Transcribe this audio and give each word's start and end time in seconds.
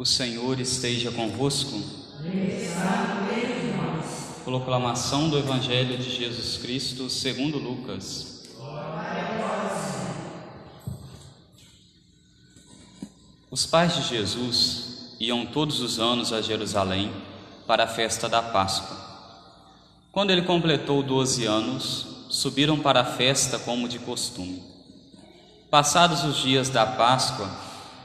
O 0.00 0.06
Senhor 0.06 0.58
esteja 0.58 1.12
convosco. 1.12 1.78
Proclamação 4.42 5.28
do 5.28 5.38
Evangelho 5.38 5.98
de 5.98 6.16
Jesus 6.16 6.56
Cristo 6.56 7.10
segundo 7.10 7.58
Lucas. 7.58 8.48
Os 13.50 13.66
pais 13.66 13.94
de 13.94 14.02
Jesus 14.04 15.16
iam 15.20 15.44
todos 15.44 15.82
os 15.82 15.98
anos 15.98 16.32
a 16.32 16.40
Jerusalém 16.40 17.12
para 17.66 17.84
a 17.84 17.86
festa 17.86 18.26
da 18.26 18.40
Páscoa. 18.40 18.96
Quando 20.10 20.30
ele 20.30 20.46
completou 20.46 21.02
doze 21.02 21.44
anos, 21.44 22.06
subiram 22.30 22.78
para 22.78 23.02
a 23.02 23.04
festa 23.04 23.58
como 23.58 23.86
de 23.86 23.98
costume. 23.98 24.62
Passados 25.70 26.24
os 26.24 26.38
dias 26.38 26.70
da 26.70 26.86
Páscoa, 26.86 27.68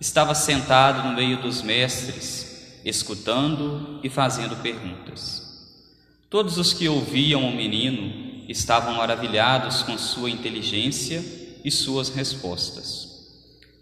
estava 0.00 0.34
sentado 0.34 1.08
no 1.08 1.14
meio 1.14 1.40
dos 1.40 1.62
mestres, 1.62 2.80
escutando 2.84 4.00
e 4.02 4.08
fazendo 4.08 4.60
perguntas. 4.62 5.46
Todos 6.28 6.58
os 6.58 6.72
que 6.72 6.88
ouviam 6.88 7.48
o 7.48 7.54
menino 7.54 8.44
estavam 8.48 8.94
maravilhados 8.94 9.82
com 9.82 9.96
sua 9.96 10.30
inteligência 10.30 11.24
e 11.64 11.70
suas 11.70 12.10
respostas. 12.10 13.06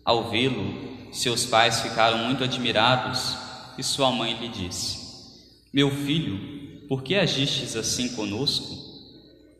Ao 0.04 0.30
vê-lo, 0.30 0.94
seus 1.12 1.46
pais 1.46 1.80
ficaram 1.80 2.18
muito 2.18 2.44
admirados 2.44 3.36
e 3.78 3.82
sua 3.82 4.10
mãe 4.10 4.34
lhe 4.38 4.48
disse: 4.48 4.98
Meu 5.72 5.90
filho, 5.90 6.86
por 6.88 7.02
que 7.02 7.14
agistes 7.14 7.76
assim 7.76 8.08
conosco? 8.10 8.84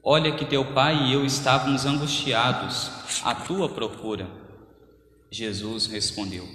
Olha 0.03 0.33
que 0.33 0.45
teu 0.45 0.65
pai 0.73 1.07
e 1.07 1.13
eu 1.15 1.25
estávamos 1.25 1.87
angustiados 1.87 2.91
à 3.25 3.35
tua 3.35 3.69
procura. 3.69 4.44
Jesus 5.35 5.87
respondeu: 5.87 6.49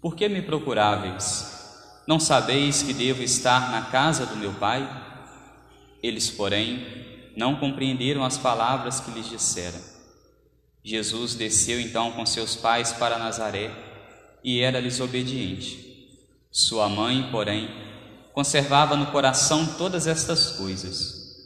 Por 0.00 0.16
que 0.16 0.26
me 0.26 0.40
procuráveis? 0.40 2.00
Não 2.08 2.18
sabeis 2.18 2.82
que 2.82 2.94
devo 2.94 3.22
estar 3.22 3.70
na 3.70 3.90
casa 3.90 4.24
do 4.24 4.36
meu 4.36 4.54
pai? 4.54 4.88
Eles, 6.02 6.30
porém, 6.30 6.82
não 7.36 7.56
compreenderam 7.56 8.24
as 8.24 8.38
palavras 8.38 9.00
que 9.00 9.10
lhes 9.10 9.28
dissera. 9.28 9.78
Jesus 10.82 11.34
desceu 11.34 11.78
então 11.78 12.12
com 12.12 12.24
seus 12.24 12.56
pais 12.56 12.90
para 12.90 13.18
Nazaré 13.18 13.70
e 14.42 14.60
era-lhes 14.60 14.98
obediente. 14.98 16.16
Sua 16.50 16.88
mãe, 16.88 17.28
porém, 17.30 17.68
conservava 18.32 18.96
no 18.96 19.08
coração 19.12 19.74
todas 19.76 20.06
estas 20.06 20.52
coisas. 20.52 21.36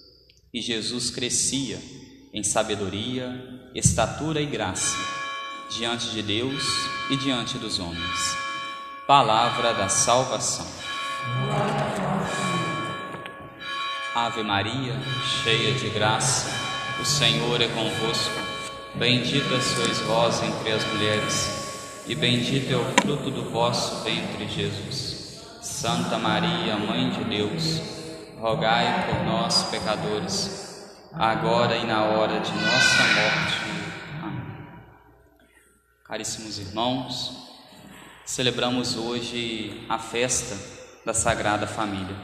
E 0.52 0.62
Jesus 0.62 1.10
crescia 1.10 1.82
em 2.32 2.44
sabedoria, 2.44 3.72
estatura 3.74 4.40
e 4.40 4.46
graça 4.46 5.23
diante 5.74 6.10
de 6.10 6.22
Deus 6.22 6.88
e 7.10 7.16
diante 7.16 7.58
dos 7.58 7.80
homens. 7.80 8.36
Palavra 9.08 9.74
da 9.74 9.88
salvação. 9.88 10.66
Ave 14.14 14.44
Maria, 14.44 14.96
cheia 15.42 15.72
de 15.74 15.88
graça, 15.88 16.48
o 17.00 17.04
Senhor 17.04 17.60
é 17.60 17.66
convosco. 17.66 18.40
Bendita 18.94 19.60
sois 19.60 19.98
vós 20.02 20.40
entre 20.44 20.70
as 20.70 20.84
mulheres, 20.84 22.04
e 22.06 22.14
bendito 22.14 22.72
é 22.72 22.76
o 22.76 22.84
fruto 23.02 23.28
do 23.32 23.50
vosso 23.50 24.04
ventre, 24.04 24.46
Jesus. 24.46 25.42
Santa 25.60 26.16
Maria, 26.18 26.76
Mãe 26.76 27.10
de 27.10 27.24
Deus, 27.24 27.80
rogai 28.38 29.08
por 29.08 29.24
nós, 29.24 29.64
pecadores, 29.64 30.86
agora 31.12 31.76
e 31.76 31.84
na 31.84 32.04
hora 32.04 32.38
de 32.38 32.52
nossa 32.52 33.02
morte. 33.02 33.63
Caríssimos 36.14 36.60
irmãos, 36.60 37.32
celebramos 38.24 38.94
hoje 38.94 39.84
a 39.88 39.98
festa 39.98 40.56
da 41.04 41.12
Sagrada 41.12 41.66
Família. 41.66 42.14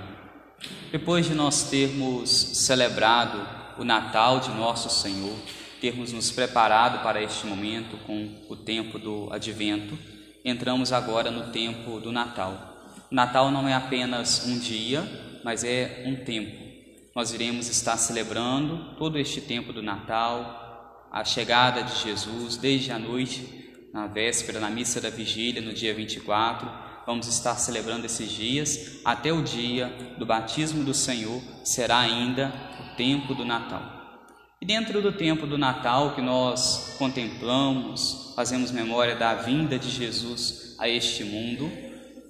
Depois 0.93 1.27
de 1.27 1.34
nós 1.34 1.65
termos 1.65 2.31
celebrado 2.31 3.45
o 3.81 3.84
Natal 3.84 4.39
de 4.39 4.51
Nosso 4.51 4.89
Senhor, 4.89 5.37
termos 5.81 6.12
nos 6.12 6.31
preparado 6.31 7.03
para 7.03 7.21
este 7.21 7.49
momento 7.49 7.97
com 8.06 8.33
o 8.49 8.55
tempo 8.55 8.97
do 8.97 9.28
Advento, 9.33 9.99
entramos 10.45 10.93
agora 10.93 11.28
no 11.28 11.51
tempo 11.51 11.99
do 11.99 12.12
Natal. 12.12 12.95
O 13.11 13.15
Natal 13.17 13.51
não 13.51 13.67
é 13.67 13.75
apenas 13.75 14.47
um 14.47 14.57
dia, 14.57 15.03
mas 15.43 15.65
é 15.65 16.05
um 16.07 16.15
tempo. 16.25 16.57
Nós 17.12 17.33
iremos 17.33 17.69
estar 17.69 17.97
celebrando 17.97 18.95
todo 18.97 19.19
este 19.19 19.41
tempo 19.41 19.72
do 19.72 19.83
Natal, 19.83 21.09
a 21.11 21.25
chegada 21.25 21.83
de 21.83 21.97
Jesus 22.05 22.57
desde 22.57 22.93
a 22.93 22.99
noite 23.01 23.59
na 23.93 24.06
véspera, 24.06 24.61
na 24.61 24.71
missa 24.71 25.01
da 25.01 25.11
vigília, 25.11 25.61
no 25.61 25.73
dia 25.73 25.95
24. 25.95 26.69
Vamos 27.06 27.27
estar 27.27 27.56
celebrando 27.56 28.06
esses 28.06 28.31
dias 28.31 29.01
até 29.05 29.33
o 29.33 29.43
dia 29.43 29.89
do 30.19 30.27
batismo 30.27 30.84
do 30.84 30.95
Senhor, 30.95 31.43
será 31.65 31.99
ainda 31.99 32.53
o 32.81 32.97
tempo 32.97 33.34
do 33.34 33.45
Natal. 33.45 33.99
E 34.61 34.67
dentro 34.67 35.01
do 35.01 35.11
tempo 35.11 35.47
do 35.47 35.56
Natal 35.56 36.15
que 36.15 36.21
nós 36.21 36.95
contemplamos, 36.99 38.33
fazemos 38.37 38.71
memória 38.71 39.17
da 39.17 39.34
vinda 39.34 39.78
de 39.78 39.91
Jesus 39.91 40.77
a 40.78 40.89
este 40.89 41.25
mundo, 41.25 41.71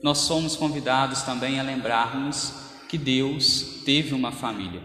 nós 0.02 0.18
somos 0.18 0.56
convidados 0.56 1.22
também 1.22 1.58
a 1.58 1.62
lembrarmos 1.62 2.54
que 2.88 2.96
Deus 2.96 3.82
teve 3.84 4.14
uma 4.14 4.32
família. 4.32 4.82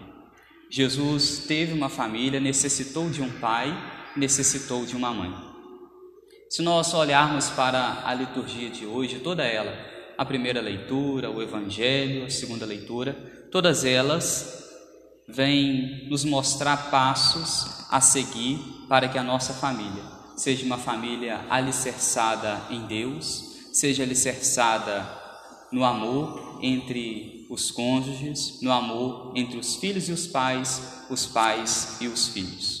Jesus 0.70 1.44
teve 1.46 1.72
uma 1.72 1.88
família, 1.88 2.40
necessitou 2.40 3.08
de 3.08 3.22
um 3.22 3.30
pai, 3.38 3.72
necessitou 4.16 4.84
de 4.84 4.96
uma 4.96 5.14
mãe. 5.14 5.45
Se 6.48 6.62
nós 6.62 6.94
olharmos 6.94 7.50
para 7.50 8.02
a 8.04 8.14
liturgia 8.14 8.70
de 8.70 8.86
hoje, 8.86 9.18
toda 9.18 9.44
ela, 9.44 9.74
a 10.16 10.24
primeira 10.24 10.60
leitura, 10.60 11.30
o 11.30 11.42
Evangelho, 11.42 12.24
a 12.24 12.30
segunda 12.30 12.64
leitura, 12.64 13.14
todas 13.50 13.84
elas 13.84 14.64
vêm 15.28 16.06
nos 16.08 16.24
mostrar 16.24 16.88
passos 16.88 17.84
a 17.90 18.00
seguir 18.00 18.58
para 18.88 19.08
que 19.08 19.18
a 19.18 19.24
nossa 19.24 19.52
família 19.52 20.04
seja 20.36 20.64
uma 20.64 20.78
família 20.78 21.44
alicerçada 21.50 22.60
em 22.70 22.86
Deus, 22.86 23.56
seja 23.72 24.04
alicerçada 24.04 25.04
no 25.72 25.84
amor 25.84 26.60
entre 26.62 27.46
os 27.50 27.72
cônjuges, 27.72 28.60
no 28.62 28.70
amor 28.70 29.32
entre 29.34 29.58
os 29.58 29.76
filhos 29.76 30.08
e 30.08 30.12
os 30.12 30.26
pais, 30.26 31.04
os 31.10 31.26
pais 31.26 31.96
e 32.00 32.06
os 32.06 32.28
filhos. 32.28 32.75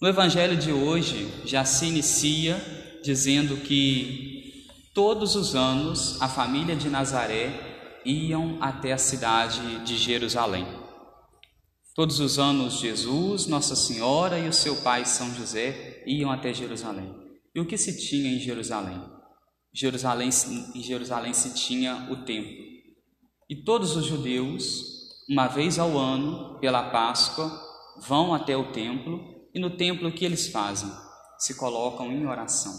No 0.00 0.06
Evangelho 0.06 0.56
de 0.56 0.72
hoje 0.72 1.28
já 1.44 1.64
se 1.64 1.86
inicia 1.86 2.56
dizendo 3.02 3.56
que 3.56 4.64
todos 4.94 5.34
os 5.34 5.56
anos 5.56 6.22
a 6.22 6.28
família 6.28 6.76
de 6.76 6.88
Nazaré 6.88 8.00
iam 8.04 8.58
até 8.60 8.92
a 8.92 8.98
cidade 8.98 9.84
de 9.84 9.98
Jerusalém. 9.98 10.64
Todos 11.96 12.20
os 12.20 12.38
anos 12.38 12.74
Jesus, 12.74 13.48
Nossa 13.48 13.74
Senhora 13.74 14.38
e 14.38 14.48
o 14.48 14.52
seu 14.52 14.76
pai 14.76 15.04
São 15.04 15.34
José 15.34 16.04
iam 16.06 16.30
até 16.30 16.54
Jerusalém. 16.54 17.12
E 17.52 17.58
o 17.58 17.66
que 17.66 17.76
se 17.76 17.98
tinha 17.98 18.30
em 18.30 18.38
Jerusalém? 18.38 19.02
Jerusalém 19.74 20.30
em 20.76 20.80
Jerusalém 20.80 21.34
se 21.34 21.54
tinha 21.54 22.06
o 22.08 22.24
templo. 22.24 22.54
E 23.50 23.64
todos 23.64 23.96
os 23.96 24.04
judeus, 24.04 25.26
uma 25.28 25.48
vez 25.48 25.76
ao 25.76 25.98
ano, 25.98 26.56
pela 26.60 26.84
Páscoa, 26.84 27.50
vão 28.00 28.32
até 28.32 28.56
o 28.56 28.70
templo 28.70 29.37
e 29.58 29.60
no 29.60 29.70
templo 29.70 30.08
o 30.08 30.12
que 30.12 30.24
eles 30.24 30.48
fazem? 30.48 30.88
Se 31.36 31.54
colocam 31.54 32.12
em 32.12 32.24
oração. 32.24 32.72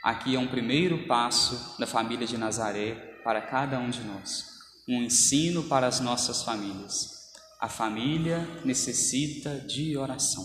Aqui 0.00 0.36
é 0.36 0.38
um 0.38 0.46
primeiro 0.46 1.08
passo 1.08 1.76
da 1.76 1.88
família 1.88 2.24
de 2.24 2.38
Nazaré 2.38 2.94
para 3.24 3.40
cada 3.40 3.80
um 3.80 3.90
de 3.90 4.00
nós. 4.02 4.44
Um 4.88 5.02
ensino 5.02 5.64
para 5.64 5.88
as 5.88 5.98
nossas 5.98 6.44
famílias. 6.44 7.32
A 7.60 7.68
família 7.68 8.48
necessita 8.64 9.58
de 9.58 9.96
oração. 9.96 10.44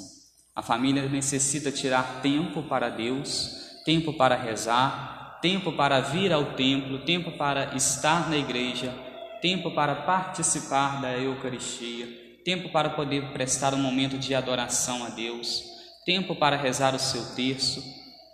A 0.55 0.63
família 0.63 1.07
necessita 1.07 1.71
tirar 1.71 2.21
tempo 2.23 2.63
para 2.63 2.89
Deus, 2.89 3.51
tempo 3.85 4.13
para 4.13 4.35
rezar, 4.35 5.37
tempo 5.39 5.71
para 5.73 6.01
vir 6.01 6.33
ao 6.33 6.55
templo, 6.55 7.05
tempo 7.05 7.31
para 7.37 7.75
estar 7.75 8.27
na 8.27 8.37
igreja, 8.37 8.91
tempo 9.39 9.69
para 9.69 9.93
participar 9.97 10.99
da 10.99 11.15
Eucaristia, 11.15 12.22
tempo 12.43 12.69
para 12.69 12.89
poder 12.89 13.31
prestar 13.31 13.73
um 13.73 13.81
momento 13.81 14.17
de 14.17 14.35
adoração 14.35 15.03
a 15.03 15.09
Deus, 15.09 15.63
tempo 16.05 16.35
para 16.35 16.57
rezar 16.57 16.93
o 16.93 16.99
seu 16.99 17.23
terço, 17.35 17.83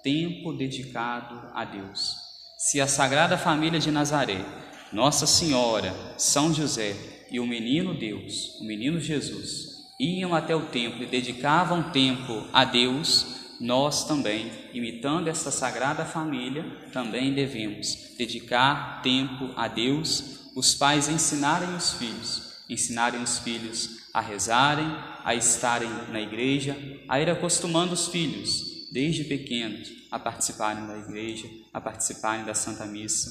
tempo 0.04 0.54
dedicado 0.54 1.50
a 1.54 1.64
Deus. 1.64 2.16
Se 2.58 2.82
a 2.82 2.88
Sagrada 2.88 3.38
Família 3.38 3.80
de 3.80 3.92
Nazaré, 3.92 4.44
Nossa 4.92 5.28
Senhora, 5.28 5.94
São 6.18 6.54
José 6.54 6.96
e 7.32 7.40
o 7.40 7.48
menino 7.48 7.94
Deus, 7.94 8.60
o 8.60 8.66
menino 8.66 9.00
Jesus, 9.00 9.70
iam 10.00 10.34
até 10.34 10.56
o 10.56 10.66
templo 10.68 11.04
e 11.04 11.08
dedicavam 11.08 11.92
tempo 11.92 12.46
a 12.52 12.66
Deus, 12.66 13.40
nós 13.60 14.06
também, 14.06 14.50
imitando 14.74 15.28
essa 15.28 15.52
sagrada 15.52 16.06
família, 16.06 16.66
também 16.94 17.34
devemos 17.34 18.16
dedicar 18.18 19.02
tempo 19.02 19.52
a 19.56 19.68
Deus, 19.68 20.40
os 20.56 20.74
pais 20.74 21.10
ensinarem 21.10 21.76
os 21.76 21.94
filhos, 21.94 22.49
ensinarem 22.70 23.22
os 23.22 23.40
filhos 23.40 24.00
a 24.14 24.22
rezarem, 24.22 24.86
a 25.24 25.36
estarem 25.36 25.90
na 26.12 26.22
igreja, 26.22 26.78
a 27.08 27.20
ir 27.20 27.30
acostumando 27.30 27.94
os 27.94 28.08
filhos, 28.08 28.90
desde 28.92 29.24
pequenos, 29.24 29.90
a 30.12 30.20
participarem 30.20 30.88
da 30.88 30.98
igreja, 30.98 31.48
a 31.74 31.82
participarem 31.82 32.46
da 32.46 32.54
Santa 32.54 32.86
Missa. 32.86 33.30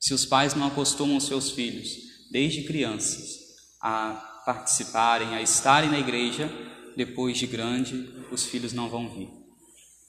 Se 0.00 0.12
os 0.12 0.24
pais 0.26 0.54
não 0.54 0.66
acostumam 0.66 1.18
seus 1.20 1.50
filhos, 1.50 1.88
desde 2.30 2.62
crianças, 2.62 3.38
a 3.80 4.42
participarem, 4.44 5.34
a 5.34 5.42
estarem 5.42 5.90
na 5.90 5.98
igreja, 5.98 6.50
depois 6.96 7.38
de 7.38 7.46
grande, 7.46 8.08
os 8.30 8.44
filhos 8.44 8.72
não 8.72 8.88
vão 8.88 9.08
vir. 9.08 9.28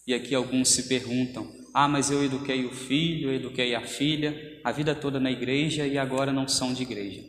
E 0.08 0.14
aqui 0.14 0.36
alguns 0.36 0.70
se 0.70 0.84
perguntam: 0.84 1.52
ah, 1.74 1.88
mas 1.88 2.12
eu 2.12 2.24
eduquei 2.24 2.66
o 2.66 2.74
filho, 2.74 3.30
eu 3.30 3.36
eduquei 3.36 3.76
a 3.76 3.86
filha, 3.86 4.60
a 4.64 4.72
vida 4.72 4.94
toda 4.94 5.20
na 5.20 5.32
igreja 5.32 5.86
e 5.86 5.98
agora 5.98 6.32
não 6.32 6.48
são 6.48 6.74
de 6.74 6.84
igreja. 6.84 7.24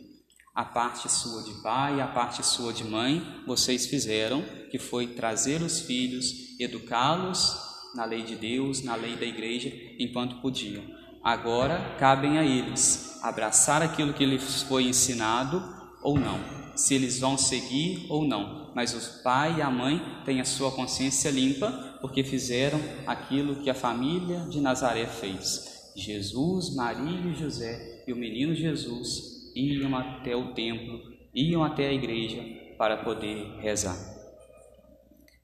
A 0.57 0.65
parte 0.65 1.07
sua 1.07 1.43
de 1.43 1.51
pai, 1.61 2.01
a 2.01 2.07
parte 2.07 2.43
sua 2.43 2.73
de 2.73 2.83
mãe, 2.83 3.21
vocês 3.45 3.85
fizeram, 3.85 4.41
que 4.71 4.79
foi 4.79 5.05
trazer 5.05 5.61
os 5.61 5.81
filhos, 5.81 6.33
educá-los 6.59 7.55
na 7.93 8.03
lei 8.05 8.23
de 8.23 8.35
Deus, 8.35 8.81
na 8.81 8.95
lei 8.95 9.15
da 9.15 9.27
igreja, 9.27 9.71
enquanto 9.99 10.41
podiam. 10.41 10.83
Agora 11.23 11.95
cabem 11.99 12.39
a 12.39 12.43
eles 12.43 13.19
abraçar 13.21 13.83
aquilo 13.83 14.13
que 14.13 14.25
lhes 14.25 14.63
foi 14.63 14.85
ensinado 14.85 15.61
ou 16.01 16.17
não 16.17 16.39
se 16.75 16.95
eles 16.95 17.19
vão 17.19 17.37
seguir 17.37 18.07
ou 18.09 18.23
não, 18.23 18.71
mas 18.73 18.95
o 18.95 19.21
pai 19.21 19.57
e 19.59 19.61
a 19.61 19.69
mãe 19.69 20.01
têm 20.25 20.41
a 20.41 20.45
sua 20.45 20.71
consciência 20.71 21.29
limpa 21.29 21.69
porque 22.01 22.23
fizeram 22.23 22.79
aquilo 23.05 23.57
que 23.57 23.69
a 23.69 23.75
família 23.75 24.39
de 24.49 24.59
Nazaré 24.59 25.05
fez. 25.05 25.91
Jesus, 25.95 26.73
Maria 26.73 27.31
e 27.31 27.35
José 27.35 28.03
e 28.07 28.13
o 28.13 28.15
menino 28.15 28.55
Jesus 28.55 29.36
iam 29.57 29.95
até 29.95 30.35
o 30.35 30.53
templo, 30.53 30.99
iam 31.33 31.63
até 31.63 31.87
a 31.87 31.93
igreja 31.93 32.43
para 32.77 32.97
poder 32.97 33.57
rezar. 33.59 33.97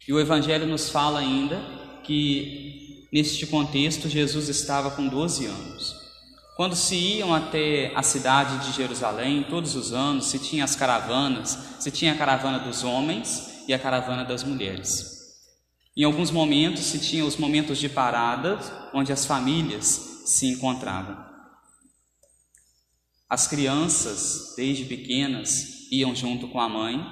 E 0.08 0.14
o 0.14 0.20
Evangelho 0.20 0.68
nos 0.68 0.90
fala 0.90 1.20
ainda 1.20 1.60
que, 2.04 3.08
neste 3.12 3.48
contexto, 3.48 4.10
Jesus 4.10 4.50
estava 4.50 4.92
com 4.92 5.08
12 5.08 5.46
anos. 5.46 6.04
Quando 6.56 6.76
se 6.76 6.96
iam 6.96 7.34
até 7.34 7.92
a 7.96 8.04
cidade 8.04 8.66
de 8.66 8.76
Jerusalém, 8.76 9.46
todos 9.50 9.76
os 9.76 9.92
anos, 9.92 10.26
se 10.28 10.38
tinha 10.38 10.64
as 10.64 10.76
caravanas, 10.76 11.58
se 11.80 11.90
tinha 11.90 12.14
a 12.14 12.18
caravana 12.18 12.60
dos 12.60 12.84
homens 12.84 13.64
e 13.68 13.74
a 13.74 13.80
caravana 13.80 14.24
das 14.24 14.44
mulheres. 14.44 15.14
Em 15.96 16.04
alguns 16.04 16.30
momentos 16.30 16.84
se 16.84 17.00
tinha 17.00 17.26
os 17.26 17.38
momentos 17.38 17.80
de 17.80 17.88
parada, 17.90 18.60
onde 18.94 19.12
as 19.12 19.26
famílias 19.26 20.24
se 20.26 20.48
encontravam. 20.48 21.33
As 23.34 23.48
crianças, 23.48 24.54
desde 24.56 24.86
pequenas, 24.86 25.88
iam 25.92 26.16
junto 26.16 26.48
com 26.50 26.60
a 26.60 26.70
mãe, 26.70 27.04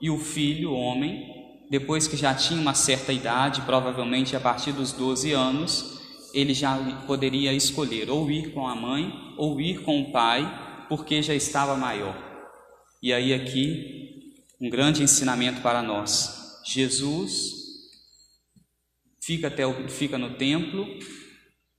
e 0.00 0.10
o 0.10 0.18
filho, 0.18 0.72
o 0.72 0.74
homem, 0.74 1.24
depois 1.70 2.08
que 2.08 2.16
já 2.16 2.34
tinha 2.34 2.60
uma 2.60 2.74
certa 2.74 3.12
idade, 3.12 3.60
provavelmente 3.60 4.34
a 4.34 4.40
partir 4.40 4.72
dos 4.72 4.90
12 4.90 5.30
anos, 5.30 6.00
ele 6.34 6.52
já 6.52 6.76
poderia 7.06 7.52
escolher 7.52 8.10
ou 8.10 8.28
ir 8.28 8.52
com 8.52 8.66
a 8.66 8.74
mãe 8.74 9.14
ou 9.38 9.60
ir 9.60 9.82
com 9.82 10.00
o 10.00 10.10
pai, 10.10 10.86
porque 10.88 11.22
já 11.22 11.32
estava 11.32 11.76
maior. 11.76 12.16
E 13.00 13.12
aí 13.12 13.32
aqui 13.32 14.34
um 14.60 14.68
grande 14.68 15.00
ensinamento 15.00 15.60
para 15.60 15.80
nós. 15.80 16.60
Jesus 16.66 17.52
fica 19.20 19.46
até 19.46 19.64
o, 19.64 19.88
fica 19.88 20.18
no 20.18 20.34
templo, 20.34 20.88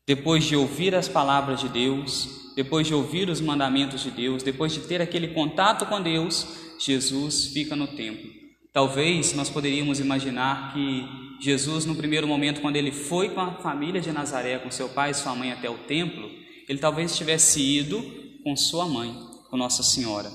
depois 0.06 0.44
de 0.44 0.56
ouvir 0.56 0.94
as 0.96 1.08
palavras 1.08 1.62
de 1.62 1.70
Deus, 1.70 2.52
depois 2.56 2.86
de 2.86 2.94
ouvir 2.94 3.30
os 3.30 3.42
mandamentos 3.42 4.02
de 4.02 4.12
Deus, 4.12 4.44
depois 4.44 4.74
de 4.74 4.82
ter 4.82 5.02
aquele 5.02 5.30
contato 5.30 5.86
com 5.86 6.02
Deus, 6.02 6.46
Jesus 6.80 7.48
fica 7.48 7.76
no 7.76 7.88
templo. 7.88 8.30
Talvez 8.72 9.34
nós 9.34 9.50
poderíamos 9.50 10.00
imaginar 10.00 10.74
que 10.74 11.06
Jesus, 11.40 11.86
no 11.86 11.96
primeiro 11.96 12.28
momento, 12.28 12.62
quando 12.62 12.76
ele 12.76 12.92
foi 12.92 13.30
com 13.30 13.42
a 13.42 13.56
família 13.56 14.02
de 14.02 14.12
Nazaré, 14.12 14.60
com 14.60 14.72
seu 14.72 14.90
pai 14.90 15.12
e 15.12 15.14
sua 15.14 15.36
mãe 15.36 15.52
até 15.52 15.70
o 15.70 15.78
templo, 15.78 16.30
ele 16.68 16.80
talvez 16.80 17.16
tivesse 17.16 17.62
ido 17.62 18.04
com 18.44 18.56
sua 18.56 18.86
mãe, 18.88 19.16
com 19.50 19.58
Nossa 19.58 19.84
Senhora. 19.84 20.32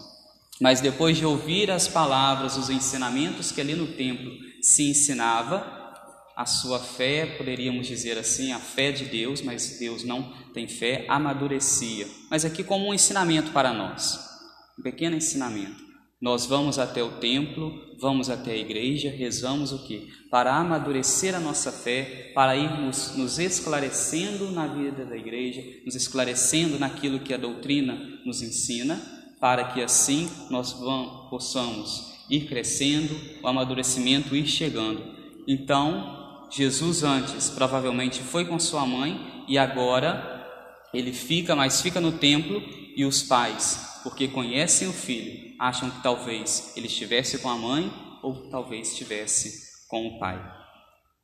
Mas 0.61 0.81
depois 0.81 1.17
de 1.17 1.25
ouvir 1.25 1.71
as 1.71 1.87
palavras, 1.87 2.57
os 2.57 2.69
ensinamentos 2.69 3.53
que 3.53 3.61
ali 3.61 3.75
no 3.75 3.87
templo 3.87 4.33
se 4.61 4.91
ensinava, 4.91 5.78
a 6.39 6.47
sua 6.47 6.79
fé, 6.79 7.27
poderíamos 7.27 7.89
dizer 7.89 8.17
assim, 8.17 8.53
a 8.53 8.61
fé 8.61 8.93
de 8.93 9.07
Deus, 9.07 9.43
mas 9.43 9.77
Deus 9.81 10.05
não 10.05 10.33
tem 10.55 10.69
fé, 10.69 11.05
amadurecia. 11.09 12.07
Mas 12.31 12.45
aqui 12.45 12.63
como 12.63 12.87
um 12.87 12.95
ensinamento 12.95 13.51
para 13.51 13.73
nós, 13.73 14.17
um 14.79 14.83
pequeno 14.85 15.17
ensinamento. 15.17 15.83
Nós 16.23 16.47
vamos 16.47 16.79
até 16.79 17.03
o 17.03 17.19
templo, 17.19 17.73
vamos 18.01 18.31
até 18.31 18.53
a 18.53 18.57
igreja, 18.57 19.11
rezamos 19.11 19.73
o 19.73 19.85
que? 19.85 20.07
Para 20.31 20.55
amadurecer 20.55 21.35
a 21.35 21.41
nossa 21.41 21.73
fé, 21.73 22.31
para 22.37 22.57
irmos 22.57 23.17
nos 23.17 23.41
esclarecendo 23.41 24.53
na 24.53 24.69
vida 24.69 25.05
da 25.05 25.17
igreja, 25.17 25.61
nos 25.85 25.97
esclarecendo 25.97 26.79
naquilo 26.79 27.19
que 27.19 27.35
a 27.35 27.37
doutrina 27.37 27.99
nos 28.25 28.43
ensina, 28.43 29.03
para 29.41 29.73
que 29.73 29.83
assim 29.83 30.31
nós 30.51 30.73
vamos, 30.73 31.31
possamos 31.31 32.27
ir 32.31 32.47
crescendo, 32.47 33.13
o 33.43 33.49
amadurecimento 33.49 34.37
ir 34.37 34.47
chegando. 34.47 35.03
Então, 35.49 36.18
Jesus 36.51 37.03
antes 37.03 37.51
provavelmente 37.51 38.23
foi 38.23 38.45
com 38.45 38.59
sua 38.59 38.87
mãe 38.87 39.45
e 39.47 39.59
agora 39.59 40.39
ele 40.93 41.13
fica, 41.13 41.55
mas 41.55 41.81
fica 41.81 42.01
no 42.01 42.13
templo 42.13 42.63
e 42.97 43.05
os 43.05 43.23
pais, 43.23 44.01
porque 44.03 44.29
conhecem 44.29 44.89
o 44.89 44.93
filho, 44.93 45.55
acham 45.59 45.91
que 45.91 46.03
talvez 46.03 46.73
ele 46.77 46.87
estivesse 46.87 47.39
com 47.39 47.51
a 47.51 47.57
mãe 47.57 47.93
ou 48.23 48.49
talvez 48.51 48.93
estivesse 48.93 49.87
com 49.89 50.07
o 50.07 50.19
pai. 50.19 50.43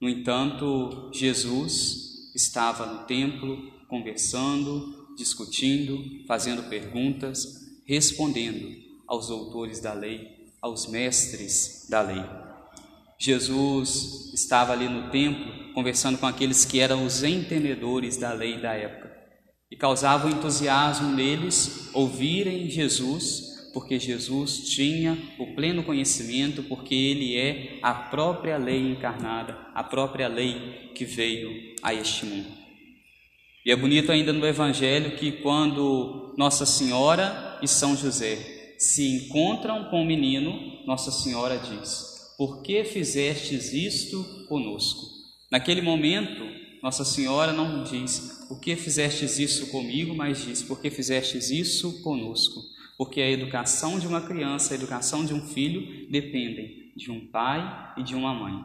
No 0.00 0.09
entanto, 0.09 1.11
Jesus 1.12 2.32
estava 2.35 2.85
no 2.87 3.05
templo 3.06 3.73
conversando, 3.88 5.15
discutindo, 5.17 6.27
fazendo 6.27 6.69
perguntas, 6.69 7.47
respondendo 7.87 8.69
aos 9.06 9.31
autores 9.31 9.81
da 9.81 9.93
lei, 9.93 10.53
aos 10.60 10.87
mestres 10.87 11.87
da 11.89 12.01
lei. 12.01 12.44
Jesus 13.19 14.33
estava 14.35 14.73
ali 14.73 14.89
no 14.89 15.11
templo 15.11 15.73
conversando 15.73 16.19
com 16.19 16.27
aqueles 16.27 16.65
que 16.65 16.81
eram 16.81 17.05
os 17.05 17.23
entendedores 17.23 18.17
da 18.17 18.33
lei 18.33 18.61
da 18.61 18.73
época 18.73 19.13
e 19.71 19.77
causava 19.77 20.29
entusiasmo 20.29 21.09
neles 21.15 21.91
ouvirem 21.93 22.69
Jesus 22.71 23.55
porque 23.75 23.99
Jesus 23.99 24.69
tinha 24.69 25.19
o 25.37 25.53
pleno 25.56 25.83
conhecimento, 25.83 26.63
porque 26.63 26.94
ele 26.94 27.37
é 27.37 27.81
a 27.83 27.93
própria 27.93 28.56
lei 28.56 28.79
encarnada, 28.93 29.59
a 29.75 29.83
própria 29.83 30.29
lei 30.29 30.93
que 30.94 31.05
veio 31.05 31.75
a 31.83 31.93
este 31.93 32.25
mundo. 32.25 32.47
E 33.67 33.73
é 33.73 33.77
bonito 33.77 34.13
ainda 34.13 34.33
no 34.33 34.47
Evangelho 34.47 35.17
que 35.17 35.33
quando 35.33 36.35
Nossa 36.39 36.65
Senhora 36.65 37.59
e 37.61 37.67
São 37.67 37.97
José 37.97 38.37
se 38.79 39.09
encontram 39.09 39.87
com 39.87 40.03
o 40.03 40.06
menino, 40.06 40.85
Nossa 40.87 41.11
Senhora 41.11 41.59
diz: 41.59 42.14
Por 42.36 42.62
que 42.62 42.84
fizestes 42.84 43.72
isto 43.72 44.46
conosco? 44.48 45.06
Naquele 45.50 45.81
momento, 45.81 46.43
Nossa 46.82 47.05
Senhora 47.05 47.53
não 47.53 47.84
diz: 47.84 48.46
Por 48.48 48.60
que 48.60 48.76
fizestes 48.76 49.38
isso 49.38 49.69
comigo? 49.69 50.14
Mas 50.14 50.44
diz: 50.44 50.62
Por 50.62 50.81
que 50.81 50.91
fizestes 50.91 51.50
isso 51.50 52.03
conosco? 52.03 52.74
porque 52.96 53.20
a 53.20 53.31
educação 53.31 53.98
de 53.98 54.06
uma 54.06 54.20
criança, 54.20 54.72
a 54.72 54.76
educação 54.76 55.24
de 55.24 55.34
um 55.34 55.46
filho 55.46 56.08
dependem 56.10 56.93
de 56.96 57.10
um 57.10 57.26
pai 57.26 57.93
e 57.96 58.03
de 58.03 58.14
uma 58.14 58.32
mãe. 58.32 58.64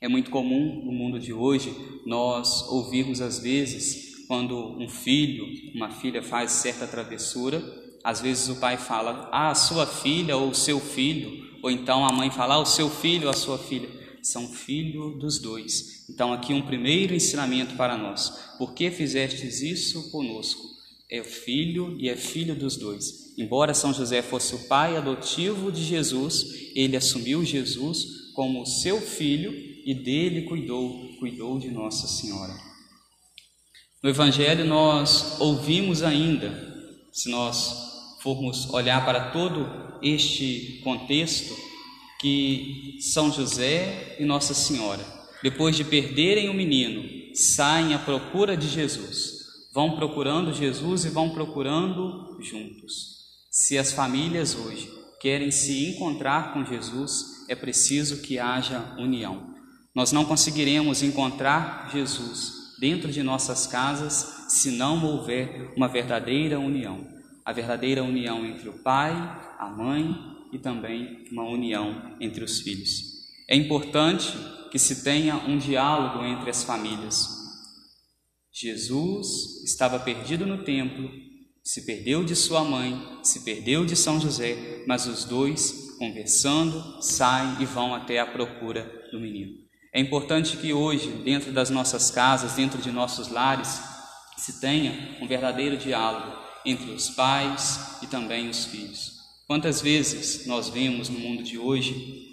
É 0.00 0.08
muito 0.08 0.30
comum 0.30 0.82
no 0.84 0.92
mundo 0.92 1.18
de 1.18 1.32
hoje 1.32 1.74
nós 2.06 2.66
ouvirmos 2.68 3.20
às 3.20 3.38
vezes 3.38 4.26
quando 4.26 4.56
um 4.78 4.88
filho, 4.88 5.46
uma 5.74 5.90
filha 5.90 6.22
faz 6.22 6.52
certa 6.52 6.86
travessura, 6.86 7.62
às 8.02 8.20
vezes 8.20 8.48
o 8.48 8.58
pai 8.58 8.76
fala: 8.78 9.28
"Ah, 9.30 9.54
sua 9.54 9.86
filha 9.86 10.36
ou 10.36 10.54
seu 10.54 10.80
filho", 10.80 11.51
ou 11.62 11.70
então 11.70 12.04
a 12.04 12.12
mãe 12.12 12.30
fala: 12.30 12.56
ah, 12.56 12.60
"O 12.60 12.66
seu 12.66 12.90
filho 12.90 13.24
ou 13.24 13.30
a 13.30 13.34
sua 13.34 13.56
filha". 13.56 13.88
São 14.22 14.48
filho 14.48 15.18
dos 15.18 15.38
dois. 15.38 16.08
Então 16.08 16.32
aqui 16.32 16.52
um 16.54 16.62
primeiro 16.62 17.14
ensinamento 17.14 17.74
para 17.74 17.96
nós. 17.96 18.30
Por 18.56 18.72
que 18.72 18.90
fizestes 18.90 19.62
isso 19.62 20.10
conosco? 20.10 20.62
É 21.10 21.22
filho 21.24 21.96
e 21.98 22.08
é 22.08 22.16
filho 22.16 22.54
dos 22.54 22.76
dois. 22.76 23.22
Embora 23.36 23.74
São 23.74 23.92
José 23.92 24.22
fosse 24.22 24.54
o 24.54 24.68
pai 24.68 24.96
adotivo 24.96 25.72
de 25.72 25.82
Jesus, 25.82 26.70
ele 26.74 26.96
assumiu 26.96 27.44
Jesus 27.44 28.32
como 28.34 28.64
seu 28.64 29.00
filho 29.00 29.52
e 29.84 29.94
dele 29.94 30.42
cuidou, 30.42 31.16
cuidou 31.18 31.58
de 31.58 31.70
Nossa 31.70 32.06
Senhora. 32.06 32.54
No 34.02 34.08
Evangelho 34.10 34.64
nós 34.64 35.40
ouvimos 35.40 36.02
ainda, 36.02 36.50
se 37.12 37.30
nós 37.30 37.91
formos 38.22 38.72
olhar 38.72 39.04
para 39.04 39.30
todo 39.30 39.98
este 40.00 40.80
contexto, 40.84 41.54
que 42.20 42.98
São 43.00 43.32
José 43.32 44.16
e 44.18 44.24
Nossa 44.24 44.54
Senhora, 44.54 45.04
depois 45.42 45.76
de 45.76 45.84
perderem 45.84 46.48
o 46.48 46.54
menino, 46.54 47.02
saem 47.34 47.94
à 47.94 47.98
procura 47.98 48.56
de 48.56 48.68
Jesus. 48.68 49.42
Vão 49.74 49.96
procurando 49.96 50.54
Jesus 50.54 51.04
e 51.04 51.08
vão 51.08 51.30
procurando 51.30 52.38
juntos. 52.40 53.22
Se 53.50 53.76
as 53.76 53.92
famílias 53.92 54.54
hoje 54.54 54.88
querem 55.20 55.50
se 55.50 55.90
encontrar 55.90 56.52
com 56.52 56.64
Jesus, 56.64 57.44
é 57.48 57.56
preciso 57.56 58.22
que 58.22 58.38
haja 58.38 58.94
união. 58.98 59.52
Nós 59.94 60.12
não 60.12 60.24
conseguiremos 60.24 61.02
encontrar 61.02 61.90
Jesus 61.92 62.76
dentro 62.78 63.10
de 63.10 63.22
nossas 63.22 63.66
casas 63.66 64.46
se 64.48 64.70
não 64.72 65.04
houver 65.04 65.72
uma 65.76 65.88
verdadeira 65.88 66.58
união. 66.58 67.11
A 67.44 67.52
verdadeira 67.52 68.02
união 68.02 68.46
entre 68.46 68.68
o 68.68 68.82
pai, 68.82 69.12
a 69.58 69.68
mãe 69.68 70.14
e 70.52 70.58
também 70.58 71.24
uma 71.32 71.44
união 71.44 72.16
entre 72.20 72.44
os 72.44 72.60
filhos. 72.60 73.12
É 73.48 73.56
importante 73.56 74.32
que 74.70 74.78
se 74.78 75.02
tenha 75.02 75.36
um 75.36 75.58
diálogo 75.58 76.24
entre 76.24 76.50
as 76.50 76.62
famílias. 76.62 77.28
Jesus 78.52 79.62
estava 79.64 79.98
perdido 79.98 80.46
no 80.46 80.62
templo, 80.62 81.10
se 81.64 81.84
perdeu 81.86 82.22
de 82.24 82.36
sua 82.36 82.64
mãe, 82.64 83.20
se 83.22 83.40
perdeu 83.40 83.84
de 83.84 83.96
São 83.96 84.20
José, 84.20 84.84
mas 84.86 85.06
os 85.06 85.24
dois, 85.24 85.96
conversando, 85.98 87.02
saem 87.02 87.62
e 87.62 87.64
vão 87.64 87.94
até 87.94 88.20
a 88.20 88.26
procura 88.26 88.90
do 89.10 89.20
menino. 89.20 89.52
É 89.94 90.00
importante 90.00 90.56
que 90.56 90.72
hoje, 90.72 91.08
dentro 91.24 91.52
das 91.52 91.70
nossas 91.70 92.10
casas, 92.10 92.54
dentro 92.54 92.80
de 92.80 92.90
nossos 92.90 93.28
lares, 93.28 93.80
se 94.36 94.60
tenha 94.60 95.18
um 95.20 95.26
verdadeiro 95.26 95.76
diálogo 95.76 96.41
entre 96.64 96.90
os 96.92 97.10
pais 97.10 97.98
e 98.02 98.06
também 98.06 98.48
os 98.48 98.64
filhos. 98.64 99.20
Quantas 99.46 99.80
vezes 99.80 100.46
nós 100.46 100.68
vemos 100.68 101.08
no 101.08 101.18
mundo 101.18 101.42
de 101.42 101.58
hoje 101.58 102.30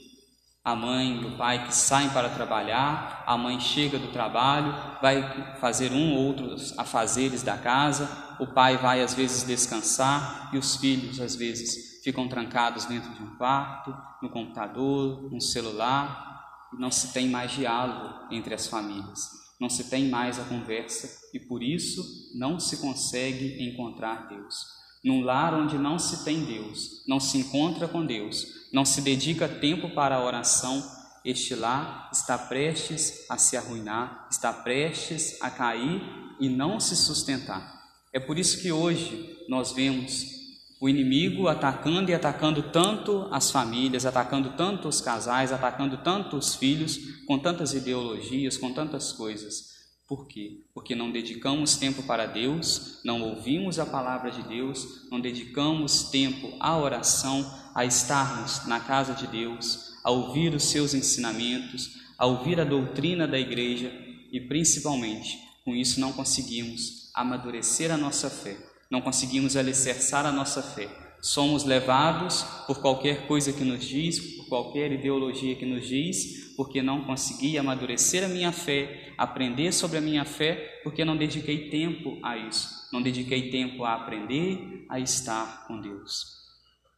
a 0.63 0.75
mãe 0.75 1.21
e 1.21 1.25
o 1.25 1.37
pai 1.37 1.65
que 1.65 1.73
saem 1.73 2.09
para 2.09 2.29
trabalhar, 2.29 3.23
a 3.25 3.37
mãe 3.37 3.59
chega 3.59 3.97
do 3.97 4.11
trabalho, 4.11 4.75
vai 5.01 5.57
fazer 5.59 5.91
um 5.91 6.13
ou 6.13 6.27
outros 6.27 6.77
afazeres 6.77 7.41
da 7.41 7.57
casa, 7.57 8.35
o 8.39 8.47
pai 8.47 8.77
vai 8.77 9.01
às 9.01 9.13
vezes 9.13 9.43
descansar 9.43 10.49
e 10.53 10.57
os 10.57 10.75
filhos 10.75 11.19
às 11.19 11.35
vezes 11.35 12.03
ficam 12.03 12.27
trancados 12.27 12.85
dentro 12.85 13.13
de 13.13 13.23
um 13.23 13.35
quarto, 13.35 13.95
no 14.21 14.29
computador, 14.29 15.31
no 15.31 15.41
celular, 15.41 16.29
não 16.77 16.91
se 16.91 17.13
tem 17.13 17.29
mais 17.29 17.51
diálogo 17.51 18.27
entre 18.31 18.53
as 18.53 18.67
famílias, 18.67 19.29
não 19.59 19.69
se 19.69 19.89
tem 19.89 20.07
mais 20.07 20.39
a 20.39 20.43
conversa 20.45 21.09
e 21.33 21.39
por 21.39 21.61
isso 21.61 22.31
não 22.33 22.59
se 22.59 22.77
consegue 22.77 23.61
encontrar 23.63 24.27
Deus. 24.29 24.55
Num 25.03 25.21
lar 25.21 25.53
onde 25.53 25.77
não 25.77 25.99
se 25.99 26.23
tem 26.23 26.45
Deus, 26.45 27.03
não 27.07 27.19
se 27.19 27.37
encontra 27.37 27.87
com 27.87 28.05
Deus, 28.05 28.47
não 28.71 28.85
se 28.85 29.01
dedica 29.01 29.47
tempo 29.47 29.89
para 29.89 30.15
a 30.15 30.23
oração, 30.23 30.83
este 31.23 31.55
lar 31.55 32.09
está 32.13 32.37
prestes 32.37 33.25
a 33.29 33.37
se 33.37 33.57
arruinar, 33.57 34.27
está 34.31 34.53
prestes 34.53 35.41
a 35.41 35.49
cair 35.49 36.01
e 36.39 36.47
não 36.47 36.79
se 36.79 36.95
sustentar. 36.95 37.79
É 38.13 38.19
por 38.19 38.39
isso 38.39 38.61
que 38.61 38.71
hoje 38.71 39.37
nós 39.47 39.71
vemos 39.71 40.38
o 40.79 40.87
inimigo 40.87 41.49
atacando 41.49 42.09
e 42.09 42.13
atacando 42.13 42.63
tanto 42.63 43.27
as 43.31 43.51
famílias, 43.51 44.05
atacando 44.05 44.51
tanto 44.51 44.87
os 44.87 45.01
casais, 45.01 45.51
atacando 45.51 45.97
tanto 45.97 46.37
os 46.37 46.55
filhos, 46.55 46.97
com 47.27 47.37
tantas 47.37 47.73
ideologias, 47.73 48.57
com 48.57 48.71
tantas 48.71 49.11
coisas. 49.11 49.77
Por 50.07 50.25
quê? 50.25 50.61
Porque 50.73 50.95
não 50.95 51.11
dedicamos 51.11 51.75
tempo 51.75 52.01
para 52.03 52.25
Deus, 52.25 53.01
não 53.03 53.21
ouvimos 53.21 53.77
a 53.77 53.85
palavra 53.85 54.31
de 54.31 54.41
Deus, 54.41 55.07
não 55.11 55.19
dedicamos 55.19 56.03
tempo 56.03 56.55
à 56.59 56.77
oração, 56.77 57.45
a 57.75 57.85
estarmos 57.85 58.65
na 58.65 58.79
casa 58.79 59.13
de 59.13 59.27
Deus, 59.27 59.93
a 60.03 60.09
ouvir 60.09 60.55
os 60.55 60.63
seus 60.63 60.93
ensinamentos, 60.93 61.99
a 62.17 62.25
ouvir 62.25 62.59
a 62.59 62.63
doutrina 62.63 63.27
da 63.27 63.37
igreja 63.37 63.91
e 64.31 64.39
principalmente, 64.39 65.37
com 65.63 65.75
isso 65.75 65.99
não 65.99 66.13
conseguimos 66.13 67.11
amadurecer 67.13 67.91
a 67.91 67.97
nossa 67.97 68.29
fé 68.29 68.68
não 68.89 69.01
conseguimos 69.01 69.55
alicerçar 69.55 70.25
a 70.25 70.31
nossa 70.31 70.63
fé. 70.63 70.89
Somos 71.21 71.65
levados 71.65 72.43
por 72.65 72.81
qualquer 72.81 73.27
coisa 73.27 73.51
que 73.51 73.63
nos 73.63 73.83
diz, 73.83 74.19
por 74.37 74.47
qualquer 74.47 74.91
ideologia 74.91 75.55
que 75.55 75.65
nos 75.65 75.87
diz, 75.87 76.53
porque 76.55 76.81
não 76.81 77.03
consegui 77.03 77.57
amadurecer 77.57 78.23
a 78.23 78.27
minha 78.27 78.51
fé, 78.51 79.13
aprender 79.17 79.73
sobre 79.73 79.97
a 79.97 80.01
minha 80.01 80.23
fé, 80.23 80.79
porque 80.83 81.03
não 81.03 81.17
dediquei 81.17 81.69
tempo 81.69 82.17
a 82.23 82.37
isso. 82.37 82.87
Não 82.91 83.01
dediquei 83.01 83.51
tempo 83.51 83.83
a 83.83 83.95
aprender 83.95 84.85
a 84.89 84.99
estar 84.99 85.67
com 85.67 85.79
Deus. 85.79 86.39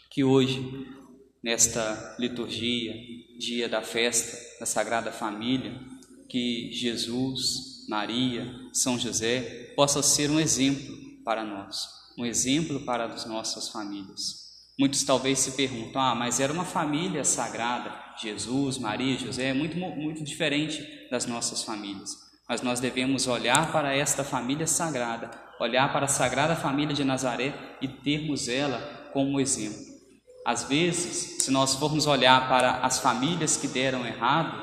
Que 0.10 0.24
hoje, 0.24 0.88
nesta 1.44 2.16
liturgia, 2.20 2.94
dia 3.40 3.68
da 3.68 3.82
festa 3.82 4.38
da 4.60 4.66
Sagrada 4.68 5.12
Família, 5.12 5.80
que 6.30 6.72
Jesus, 6.72 7.88
Maria, 7.90 8.54
São 8.72 9.00
José 9.00 9.74
possa 9.76 10.04
ser 10.04 10.30
um 10.30 10.40
exemplo 10.40 11.01
para 11.32 11.46
nós, 11.46 11.88
um 12.18 12.26
exemplo 12.26 12.82
para 12.82 13.06
as 13.06 13.26
nossas 13.26 13.70
famílias. 13.70 14.42
Muitos 14.78 15.02
talvez 15.06 15.40
se 15.40 15.54
perguntam: 15.54 16.02
ah, 16.02 16.14
mas 16.14 16.42
era 16.42 16.52
uma 16.52 16.66
família 16.66 17.24
sagrada, 17.24 17.98
Jesus, 18.22 18.78
Maria, 18.78 19.18
José, 19.18 19.46
é 19.46 19.54
muito, 19.54 19.78
muito 19.78 20.26
diferente 20.26 20.86
das 21.10 21.26
nossas 21.26 21.64
famílias. 21.64 22.18
Mas 22.50 22.62
nós 22.62 22.82
devemos 22.82 23.28
olhar 23.28 23.72
para 23.72 23.96
esta 23.96 24.26
família 24.26 24.68
sagrada, 24.68 25.32
olhar 25.58 25.94
para 25.94 26.04
a 26.04 26.10
sagrada 26.10 26.54
família 26.54 26.94
de 26.94 27.06
Nazaré 27.06 27.78
e 27.82 27.88
termos 27.88 28.50
ela 28.50 29.10
como 29.14 29.40
exemplo. 29.40 29.80
Às 30.46 30.64
vezes, 30.64 31.44
se 31.44 31.50
nós 31.50 31.76
formos 31.76 32.08
olhar 32.08 32.50
para 32.50 32.80
as 32.80 33.00
famílias 33.00 33.56
que 33.56 33.70
deram 33.70 34.06
errado, 34.06 34.62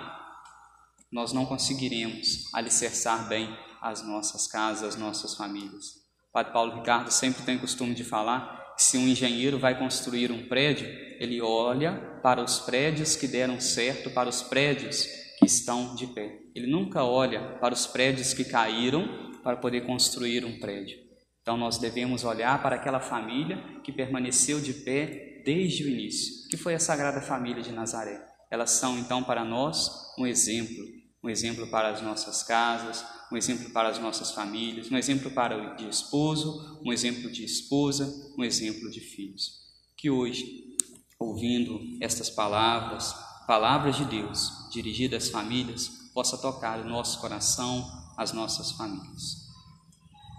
nós 1.10 1.32
não 1.32 1.46
conseguiremos 1.46 2.52
alicerçar 2.52 3.26
bem 3.26 3.56
as 3.80 4.02
nossas 4.02 4.46
casas, 4.46 4.82
as 4.82 4.96
nossas 4.96 5.34
famílias. 5.34 6.07
Padre 6.32 6.52
Paulo 6.52 6.74
Ricardo 6.74 7.10
sempre 7.10 7.42
tem 7.42 7.56
o 7.56 7.60
costume 7.60 7.94
de 7.94 8.04
falar 8.04 8.74
que 8.76 8.84
se 8.84 8.96
um 8.96 9.08
engenheiro 9.08 9.58
vai 9.58 9.76
construir 9.78 10.30
um 10.30 10.46
prédio, 10.46 10.86
ele 11.18 11.40
olha 11.40 12.20
para 12.22 12.42
os 12.42 12.60
prédios 12.60 13.16
que 13.16 13.26
deram 13.26 13.60
certo, 13.60 14.10
para 14.10 14.28
os 14.28 14.42
prédios 14.42 15.04
que 15.38 15.46
estão 15.46 15.94
de 15.94 16.06
pé. 16.08 16.38
Ele 16.54 16.66
nunca 16.66 17.04
olha 17.04 17.58
para 17.60 17.74
os 17.74 17.86
prédios 17.86 18.32
que 18.32 18.44
caíram 18.44 19.32
para 19.42 19.56
poder 19.56 19.80
construir 19.86 20.44
um 20.44 20.58
prédio. 20.58 20.96
Então 21.42 21.56
nós 21.56 21.78
devemos 21.78 22.24
olhar 22.24 22.62
para 22.62 22.76
aquela 22.76 23.00
família 23.00 23.80
que 23.82 23.90
permaneceu 23.90 24.60
de 24.60 24.74
pé 24.74 25.42
desde 25.44 25.84
o 25.84 25.88
início, 25.88 26.48
que 26.50 26.56
foi 26.56 26.74
a 26.74 26.78
Sagrada 26.78 27.20
Família 27.20 27.62
de 27.62 27.72
Nazaré. 27.72 28.22
Elas 28.50 28.70
são 28.72 28.98
então 28.98 29.24
para 29.24 29.44
nós 29.44 29.90
um 30.18 30.26
exemplo, 30.26 30.84
um 31.24 31.28
exemplo 31.28 31.68
para 31.70 31.88
as 31.88 32.02
nossas 32.02 32.42
casas, 32.42 33.04
um 33.30 33.36
exemplo 33.36 33.70
para 33.70 33.88
as 33.88 33.98
nossas 33.98 34.32
famílias, 34.32 34.90
um 34.90 34.96
exemplo 34.96 35.30
para 35.30 35.74
de 35.74 35.88
esposo, 35.88 36.80
um 36.84 36.92
exemplo 36.92 37.30
de 37.30 37.44
esposa, 37.44 38.32
um 38.36 38.44
exemplo 38.44 38.90
de 38.90 39.00
filhos. 39.00 39.60
Que 39.96 40.10
hoje, 40.10 40.76
ouvindo 41.18 41.80
estas 42.00 42.30
palavras, 42.30 43.14
palavras 43.46 43.96
de 43.96 44.04
Deus 44.04 44.68
dirigidas 44.70 45.24
às 45.24 45.30
famílias, 45.30 45.88
possa 46.14 46.38
tocar 46.38 46.80
o 46.80 46.88
nosso 46.88 47.20
coração, 47.20 47.86
as 48.16 48.32
nossas 48.32 48.72
famílias. 48.72 49.48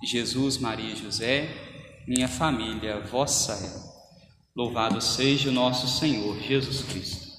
Jesus, 0.03 0.57
Maria 0.57 0.93
e 0.93 0.95
José, 0.95 2.03
minha 2.07 2.27
família, 2.27 3.01
vossa 3.01 3.53
é. 3.53 3.99
Louvado 4.55 4.99
seja 4.99 5.49
o 5.49 5.53
nosso 5.53 5.87
Senhor 5.87 6.39
Jesus 6.39 6.81
Cristo. 6.81 7.29